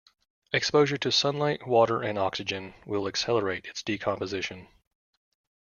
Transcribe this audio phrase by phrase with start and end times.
[0.51, 4.67] Exposure to sunlight, water and oxygen will accelerate its decomposition.